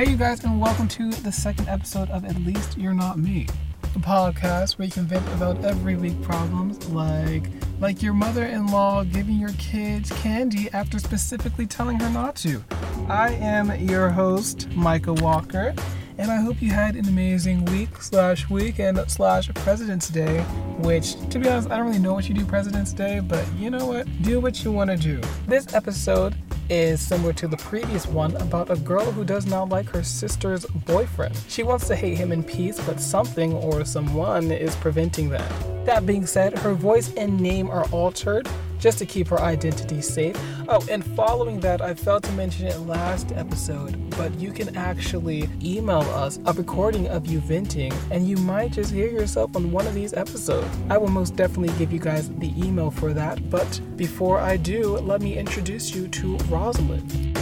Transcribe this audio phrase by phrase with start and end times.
[0.00, 3.46] Hey, you guys, and welcome to the second episode of At Least You're Not Me,
[3.82, 7.42] a podcast where you can vent about every week problems like
[7.80, 12.64] like your mother-in-law giving your kids candy after specifically telling her not to.
[13.10, 15.74] I am your host, Micah Walker,
[16.16, 20.40] and I hope you had an amazing week slash weekend slash President's Day.
[20.78, 23.68] Which, to be honest, I don't really know what you do President's Day, but you
[23.68, 24.06] know what?
[24.22, 25.20] Do what you want to do.
[25.46, 26.36] This episode
[26.70, 30.64] is similar to the previous one about a girl who does not like her sister's
[30.64, 31.36] boyfriend.
[31.48, 35.50] She wants to hate him in peace, but something or someone is preventing that.
[35.84, 38.48] That being said, her voice and name are altered
[38.80, 40.36] just to keep her identity safe.
[40.68, 45.48] Oh, and following that, I failed to mention it last episode, but you can actually
[45.62, 49.86] email us a recording of you venting, and you might just hear yourself on one
[49.86, 50.66] of these episodes.
[50.88, 54.96] I will most definitely give you guys the email for that, but before I do,
[54.98, 57.36] let me introduce you to Roselyn.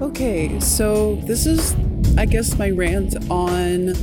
[0.00, 1.74] Okay, so this is,
[2.16, 3.94] I guess, my rant on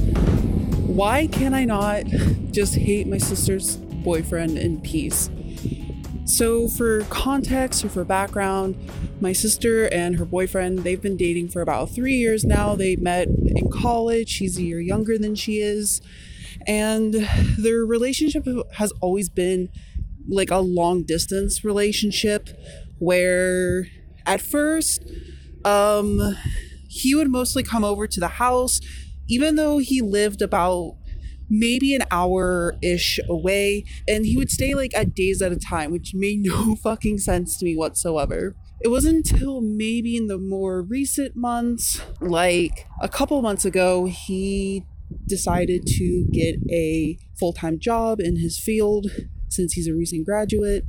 [0.93, 2.05] why can I not
[2.51, 5.29] just hate my sister's boyfriend in peace?
[6.25, 8.77] So, for context or for background,
[9.19, 12.75] my sister and her boyfriend, they've been dating for about three years now.
[12.75, 14.37] They met in college.
[14.37, 15.99] He's a year younger than she is.
[16.67, 17.27] And
[17.57, 19.69] their relationship has always been
[20.29, 22.49] like a long distance relationship
[22.99, 23.87] where
[24.27, 25.03] at first,
[25.65, 26.37] um,
[26.87, 28.79] he would mostly come over to the house
[29.27, 30.95] even though he lived about
[31.49, 35.91] maybe an hour ish away, and he would stay like at days at a time,
[35.91, 38.55] which made no fucking sense to me whatsoever.
[38.81, 44.83] It wasn't until maybe in the more recent months, like a couple months ago, he
[45.27, 49.07] decided to get a full time job in his field
[49.49, 50.85] since he's a recent graduate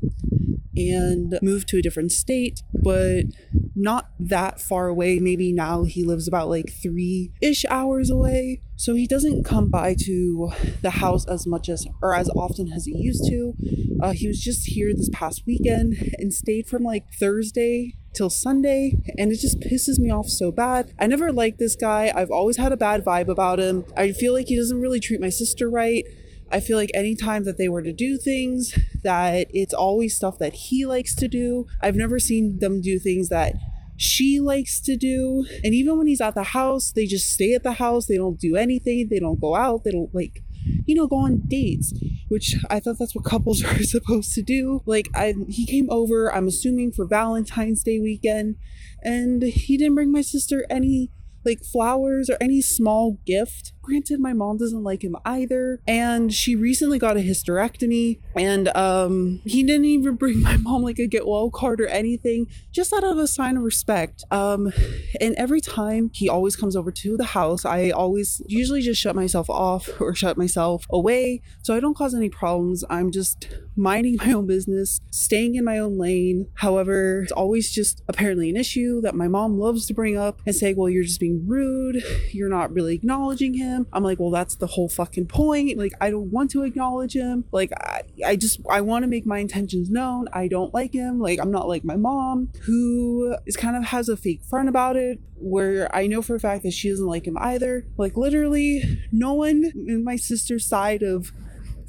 [0.77, 3.25] and moved to a different state, but
[3.75, 5.19] not that far away.
[5.19, 8.63] Maybe now he lives about like three ish hours away.
[8.77, 10.51] So he doesn't come by to
[10.83, 13.55] the house as much as, or as often as he used to.
[14.03, 18.97] Uh, he was just here this past weekend and stayed from like Thursday till Sunday,
[19.19, 20.93] and it just pisses me off so bad.
[20.99, 22.13] I never liked this guy.
[22.15, 23.85] I've always had a bad vibe about him.
[23.97, 26.05] I feel like he doesn't really treat my sister right.
[26.51, 30.55] I feel like anytime that they were to do things, that it's always stuff that
[30.55, 31.67] he likes to do.
[31.81, 33.55] I've never seen them do things that
[33.97, 35.47] she likes to do.
[35.63, 38.07] And even when he's at the house, they just stay at the house.
[38.07, 39.09] They don't do anything.
[39.09, 39.85] They don't go out.
[39.85, 40.43] They don't like
[40.87, 41.93] you know, go on dates,
[42.29, 44.83] which I thought that's what couples are supposed to do.
[44.87, 48.57] Like I he came over, I'm assuming for Valentine's Day weekend,
[49.03, 51.11] and he didn't bring my sister any
[51.45, 53.73] like flowers or any small gift.
[53.83, 59.43] Granted, my mom doesn't like him either, and she recently got a hysterectomy, and um,
[59.45, 63.05] he didn't even bring my mom like a get well card or anything, just out
[63.05, 64.25] of a sign of respect.
[64.31, 64.73] Um,
[65.21, 69.15] and every time he always comes over to the house, I always usually just shut
[69.15, 72.85] myself off or shut myself away so I don't cause any problems.
[72.89, 76.49] I'm just minding my own business, staying in my own lane.
[76.55, 80.55] However, it's always just apparently an issue that my mom loves to bring up and
[80.55, 82.03] say, well, you're just being rude.
[82.33, 83.87] You're not really acknowledging him.
[83.93, 85.77] I'm like, well, that's the whole fucking point.
[85.79, 87.45] Like, I don't want to acknowledge him.
[87.53, 90.29] Like, I, I just, I want to make my intentions known.
[90.33, 91.21] I don't like him.
[91.21, 94.97] Like, I'm not like my mom, who is kind of has a fake front about
[94.97, 97.87] it, where I know for a fact that she doesn't like him either.
[97.97, 101.33] Like, literally, no one in my sister's side of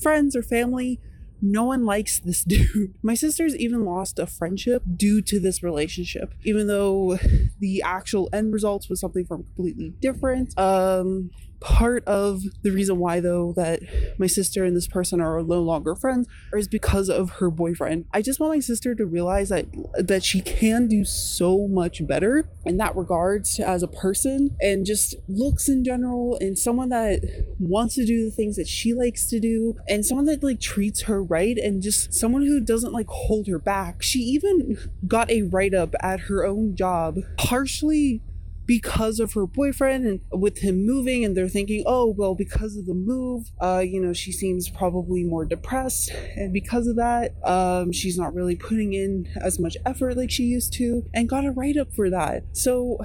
[0.02, 1.00] friends or family
[1.42, 2.94] no one likes this dude.
[3.02, 7.18] My sister's even lost a friendship due to this relationship, even though
[7.60, 10.58] the actual end results was something from completely different.
[10.58, 13.82] Um, part of the reason why though that
[14.18, 18.06] my sister and this person are no longer friends is because of her boyfriend.
[18.14, 19.66] I just want my sister to realize that
[19.98, 25.16] that she can do so much better in that regards as a person and just
[25.28, 27.22] looks in general and someone that
[27.60, 31.04] wants to do the things that she likes to do and someone that like treats
[31.04, 34.02] her right and just someone who doesn't like hold her back.
[34.02, 34.78] She even
[35.08, 38.22] got a write-up at her own job partially
[38.66, 42.86] because of her boyfriend and with him moving and they're thinking oh well because of
[42.86, 46.12] the move uh you know she seems probably more depressed.
[46.36, 50.44] And because of that um she's not really putting in as much effort like she
[50.44, 52.44] used to and got a write-up for that.
[52.54, 52.98] So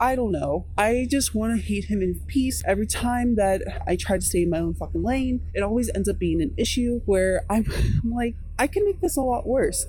[0.00, 0.66] i don't know.
[0.76, 2.62] I just want to hate him in peace.
[2.66, 6.08] Every time that i try to stay in my own fucking lane it always ends
[6.08, 7.64] up being an issue where i'm,
[8.02, 9.86] I'm like i can make this a lot worse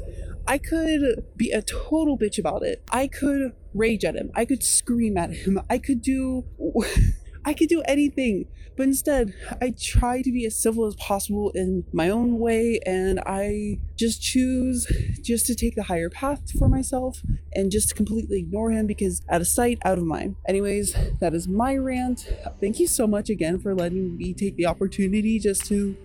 [0.47, 2.83] I could be a total bitch about it.
[2.91, 4.31] I could rage at him.
[4.35, 5.61] I could scream at him.
[5.69, 6.45] I could do.
[7.45, 8.47] I could do anything.
[8.75, 13.19] But instead, I try to be as civil as possible in my own way, and
[13.25, 14.85] I just choose
[15.23, 17.23] just to take the higher path for myself
[17.53, 20.35] and just completely ignore him because out of sight, out of mind.
[20.47, 22.31] Anyways, that is my rant.
[22.61, 25.97] Thank you so much again for letting me take the opportunity just to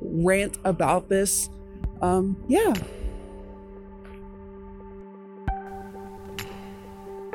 [0.00, 1.48] rant about this.
[2.02, 2.74] Um, yeah.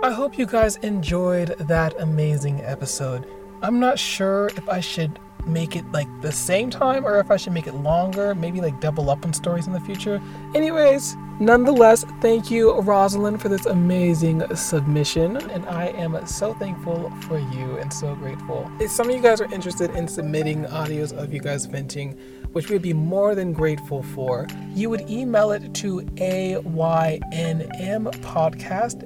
[0.04, 3.26] I hope you guys enjoyed that amazing episode.
[3.62, 5.18] I'm not sure if I should
[5.48, 8.80] make it like the same time or if I should make it longer, maybe like
[8.80, 10.22] double up on stories in the future.
[10.56, 15.38] Anyways, nonetheless, thank you, Roselyn, for this amazing submission.
[15.50, 18.72] And I am so thankful for you and so grateful.
[18.80, 22.18] If some of you guys are interested in submitting audios of you guys venting,
[22.54, 26.72] which we'd be more than grateful for, you would email it to aynmpodcast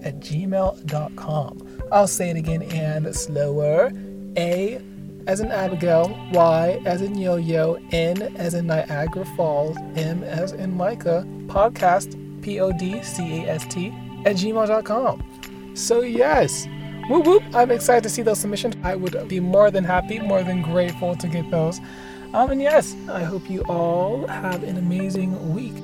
[0.06, 1.68] at gmail.com.
[1.92, 3.92] I'll say it again and slower.
[4.38, 4.80] A
[5.28, 10.54] as in Abigail, Y as in Yo Yo, N as in Niagara Falls, M as
[10.54, 13.94] in Micah, podcast, P O D C A S T,
[14.26, 15.24] at gmail.com.
[15.76, 16.68] So, yes,
[17.10, 18.76] whoop whoop, I'm excited to see those submissions.
[18.84, 21.80] I would be more than happy, more than grateful to get those.
[22.34, 25.76] Um, and yes, I hope you all have an amazing week.